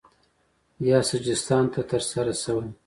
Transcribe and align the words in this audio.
یا 0.87 0.99
سجستان 1.09 1.65
ته 1.73 1.81
ترسره 1.89 2.33
شوی 2.43 2.69